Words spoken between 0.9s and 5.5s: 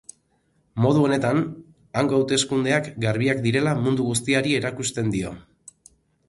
honetan, hango hauteskundeak garbiak direla mundu guztiari erakusten dio.